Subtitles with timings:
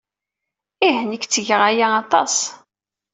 [0.87, 2.35] Ih, nekk ttgeɣ aya aṭas.